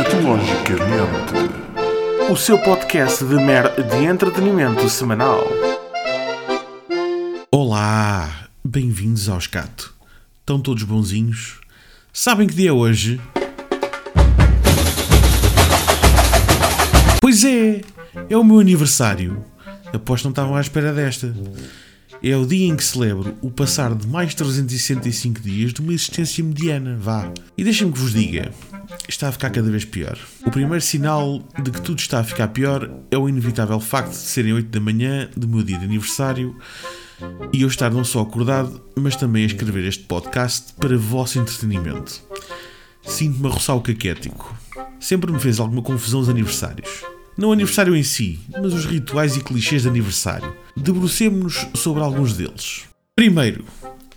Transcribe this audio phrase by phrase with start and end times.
[0.00, 1.34] Escatologicamente,
[2.32, 5.44] o seu podcast de, mer de entretenimento semanal.
[7.52, 9.94] Olá, bem-vindos ao Escato.
[10.40, 11.60] Estão todos bonzinhos?
[12.14, 13.20] Sabem que dia é hoje?
[17.20, 17.82] Pois é,
[18.30, 19.44] é o meu aniversário.
[19.92, 21.34] Aposto que não estavam à espera desta.
[22.22, 26.44] É o dia em que celebro o passar de mais 365 dias de uma existência
[26.44, 27.32] mediana, vá.
[27.56, 28.52] E deixem-me que vos diga,
[29.08, 30.18] está a ficar cada vez pior.
[30.44, 34.16] O primeiro sinal de que tudo está a ficar pior é o inevitável facto de
[34.16, 36.54] serem 8 da manhã do meu dia de aniversário
[37.54, 42.22] e eu estar não só acordado, mas também a escrever este podcast para vosso entretenimento.
[43.02, 44.54] Sinto-me a roçar o caquético.
[44.98, 47.02] Sempre me fez alguma confusão os aniversários.
[47.36, 50.54] Não o aniversário em si, mas os rituais e clichês de aniversário.
[50.76, 52.84] Debrucemos-nos sobre alguns deles.
[53.16, 53.64] Primeiro,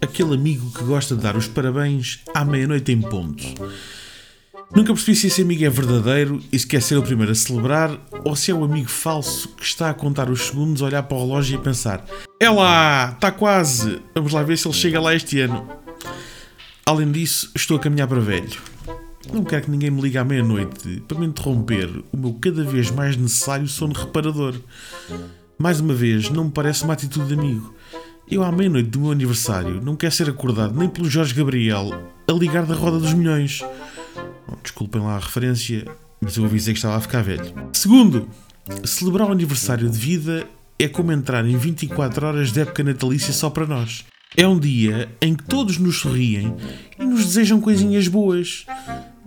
[0.00, 3.44] aquele amigo que gosta de dar os parabéns à meia-noite em ponto.
[4.74, 7.98] Nunca percebi se esse amigo é verdadeiro e se quer ser o primeiro a celebrar
[8.24, 11.20] ou se é o amigo falso que está a contar os segundos, olhar para o
[11.20, 12.04] relógio e pensar:
[12.40, 15.68] É lá, está quase, vamos lá ver se ele chega lá este ano.
[16.86, 18.71] Além disso, estou a caminhar para velho.
[19.30, 22.90] Não quero que ninguém me ligue à meia-noite para me interromper o meu cada vez
[22.90, 24.54] mais necessário sono reparador.
[25.58, 27.74] Mais uma vez, não me parece uma atitude de amigo.
[28.28, 31.90] Eu, à meia-noite do meu aniversário, não quero ser acordado nem pelo Jorge Gabriel
[32.26, 33.62] a ligar da roda dos milhões.
[34.48, 35.86] Bom, desculpem lá a referência,
[36.20, 37.52] mas eu avisei que estava a ficar velho.
[37.72, 38.28] Segundo,
[38.84, 40.46] celebrar o aniversário de vida
[40.78, 44.04] é como entrar em 24 horas de época natalícia só para nós.
[44.36, 46.56] É um dia em que todos nos sorriem
[46.98, 48.64] e nos desejam coisinhas boas.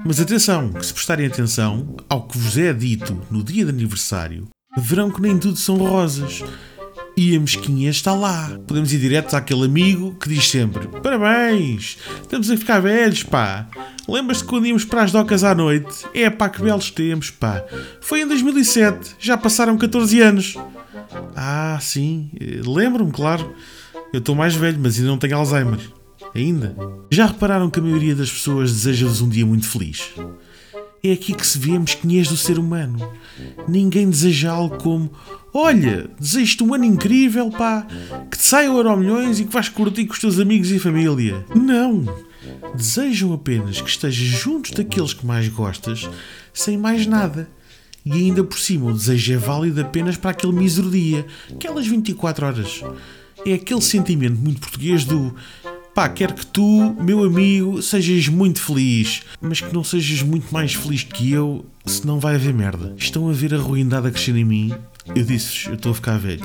[0.07, 4.47] Mas atenção, que se prestarem atenção ao que vos é dito no dia de aniversário,
[4.77, 6.43] verão que nem tudo são rosas.
[7.17, 8.51] E a mesquinha está lá.
[8.67, 13.67] Podemos ir direto àquele amigo que diz sempre: Parabéns, estamos a ficar velhos, pá.
[14.07, 16.05] Lembras-te quando íamos para as docas à noite?
[16.13, 17.63] É pá, que belos tempos, pá.
[17.99, 20.55] Foi em 2007, já passaram 14 anos.
[21.35, 22.29] Ah, sim,
[22.63, 23.55] lembro-me, claro.
[24.13, 25.79] Eu estou mais velho, mas ainda não tenho Alzheimer.
[26.35, 26.75] Ainda.
[27.09, 30.11] Já repararam que a maioria das pessoas deseja-vos um dia muito feliz?
[31.01, 33.09] É aqui que se vê a mesquinhez do ser humano.
[33.67, 35.11] Ninguém deseja algo como
[35.57, 37.87] Olha, desejo-te um ano incrível, pá,
[38.29, 40.77] que te saia o euro milhões e que vais curtir com os teus amigos e
[40.77, 41.45] família.
[41.55, 42.03] Não!
[42.75, 46.09] Desejam apenas que estejas juntos daqueles que mais gostas,
[46.53, 47.47] sem mais nada.
[48.05, 52.45] E ainda por cima, o desejo é válido apenas para aquele mísero dia, aquelas 24
[52.45, 52.83] horas.
[53.45, 55.33] É aquele sentimento muito português do
[55.95, 60.73] Pá, quero que tu, meu amigo, sejas muito feliz, mas que não sejas muito mais
[60.73, 62.93] feliz que eu, senão vai haver merda.
[62.97, 64.75] Estão a ver a ruindade a crescer em mim?
[65.15, 66.43] Eu disse-vos, eu estou a ficar velho.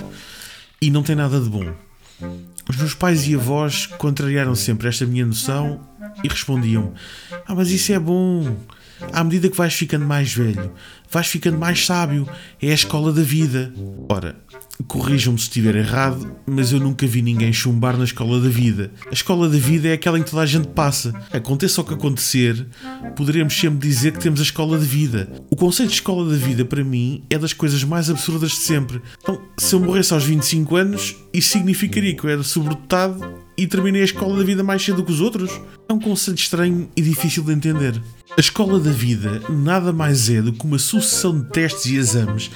[0.81, 1.67] E não tem nada de bom.
[2.69, 5.81] Os meus pais e avós contrariaram sempre esta minha noção
[6.23, 6.95] e respondiam:
[7.45, 8.57] Ah, mas isso é bom.
[9.13, 10.71] À medida que vais ficando mais velho,
[11.11, 12.29] vais ficando mais sábio.
[12.63, 13.75] É a escola da vida.
[14.09, 14.37] Ora,
[14.87, 18.91] corrijam-me se estiver errado, mas eu nunca vi ninguém chumbar na escola da vida.
[19.09, 21.13] A escola da vida é aquela em que toda a gente passa.
[21.33, 22.67] Aconteça o que acontecer,
[23.17, 25.31] poderemos sempre dizer que temos a escola de vida.
[25.51, 29.01] O conceito de escola da vida, para mim, é das coisas mais absurdas de sempre.
[29.23, 34.03] Então, se eu morresse aos 25 anos, isso significaria que eu era sobredotado e terminei
[34.03, 35.51] a escola da vida mais cedo que os outros?
[35.89, 38.01] É um conceito estranho e difícil de entender.
[38.37, 42.51] A escola da vida nada mais é do que uma sucessão de testes e exames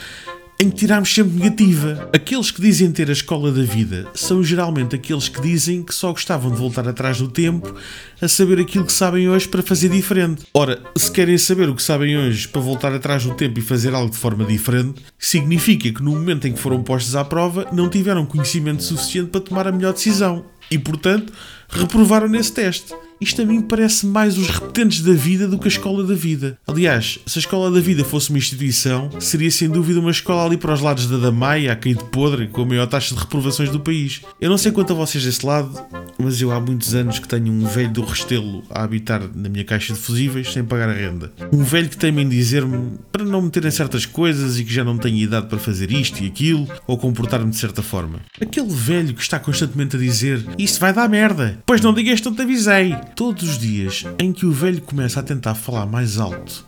[0.61, 2.09] em que tiramos sempre negativa.
[2.13, 6.13] Aqueles que dizem ter a escola da vida são geralmente aqueles que dizem que só
[6.13, 7.75] gostavam de voltar atrás do tempo
[8.21, 10.45] a saber aquilo que sabem hoje para fazer diferente.
[10.55, 13.95] Ora, se querem saber o que sabem hoje para voltar atrás do tempo e fazer
[13.95, 17.89] algo de forma diferente, significa que no momento em que foram postos à prova não
[17.89, 21.33] tiveram conhecimento suficiente para tomar a melhor decisão e, portanto,
[21.69, 22.95] reprovaram nesse teste.
[23.21, 26.59] Isto a mim parece mais os repetentes da vida do que a escola da vida.
[26.67, 30.57] Aliás, se a escola da vida fosse uma instituição, seria sem dúvida uma escola ali
[30.57, 33.71] para os lados da Damaia, a cair de podre, com a maior taxa de reprovações
[33.71, 34.21] do país.
[34.41, 35.73] Eu não sei quanto a vocês desse lado,
[36.19, 39.65] mas eu há muitos anos que tenho um velho do Restelo a habitar na minha
[39.65, 41.33] caixa de fusíveis sem pagar a renda.
[41.53, 44.85] Um velho que tem-me em dizer-me para não meter em certas coisas e que já
[44.85, 48.21] não tenho idade para fazer isto e aquilo, ou comportar-me de certa forma.
[48.41, 52.27] Aquele velho que está constantemente a dizer isso vai dar merda, pois não digas que
[52.27, 52.95] não te avisei.
[53.17, 56.65] Todos os dias em que o velho começa a tentar falar mais alto,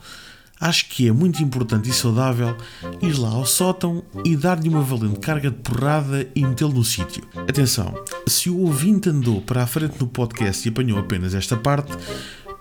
[0.60, 2.56] acho que é muito importante e saudável
[3.02, 7.22] ir lá ao sótão e dar-lhe uma valente carga de porrada e metê-lo no sítio.
[7.48, 7.94] Atenção,
[8.26, 11.92] se o ouvinte andou para a frente no podcast e apanhou apenas esta parte,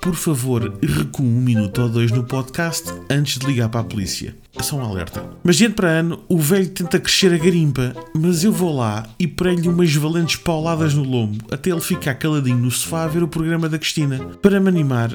[0.06, 4.36] por favor, recue um minuto ou dois no podcast antes de ligar para a polícia.
[4.62, 5.24] Só um alerta.
[5.44, 9.07] Mas de ano para ano, o velho tenta crescer a garimpa, mas eu vou lá
[9.18, 13.24] e prego-lhe umas valentes pauladas no lombo até ele ficar caladinho no sofá a ver
[13.24, 14.19] o programa da Cristina.
[14.42, 15.09] Para me animar,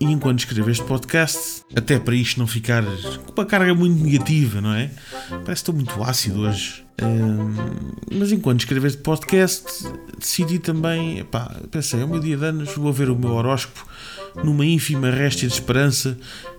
[0.00, 4.60] e enquanto escrevo este podcast, até para isto não ficar com uma carga muito negativa,
[4.60, 4.90] não é?
[5.28, 6.84] Parece que estou muito ácido hoje.
[8.12, 9.64] mas enquanto escrevo este podcast,
[10.18, 13.86] decidi também, pá, pensei, é o meu dia de anos, vou ver o meu horóscopo
[14.44, 16.16] numa ínfima réstia de esperança.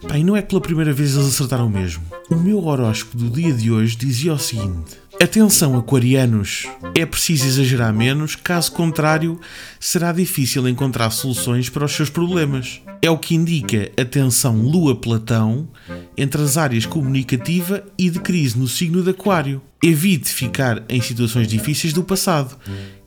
[0.08, 2.04] Pá, e não é que pela primeira vez eles acertaram mesmo.
[2.30, 6.66] O meu horóscopo do dia de hoje dizia o seguinte: Atenção, aquarianos!
[6.96, 9.38] É preciso exagerar menos, caso contrário,
[9.78, 12.82] será difícil encontrar soluções para os seus problemas.
[13.02, 15.68] É o que indica a tensão Lua-Platão
[16.16, 19.62] entre as áreas comunicativa e de crise no signo de Aquário.
[19.84, 22.58] Evite ficar em situações difíceis do passado.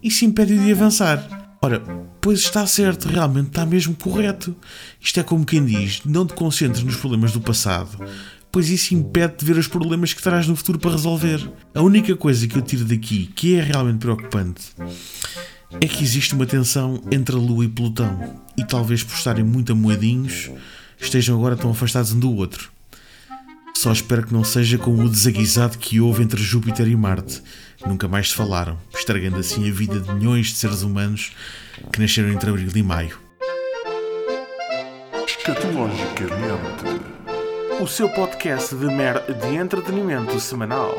[0.03, 1.57] Isso impede de avançar.
[1.63, 1.81] Ora,
[2.21, 4.55] pois está certo, realmente está mesmo correto.
[5.01, 8.05] Isto é como quem diz: não te concentres nos problemas do passado,
[8.53, 11.51] pois isso impede de ver os problemas que terás no futuro para resolver.
[11.75, 14.63] A única coisa que eu tiro daqui que é realmente preocupante
[15.81, 19.73] é que existe uma tensão entre a Lua e Plutão, e talvez por estarem muito
[19.73, 20.51] amoedinhos
[21.01, 22.71] estejam agora tão afastados um do outro.
[23.75, 27.43] Só espero que não seja como o desaguisado que houve entre Júpiter e Marte.
[27.85, 31.33] Nunca mais se falaram, estragando assim a vida de milhões de seres humanos
[31.91, 33.19] que nasceram entre abril e maio.
[35.27, 36.92] Escatologicamente.
[37.83, 40.95] O seu podcast de mer de entretenimento semanal.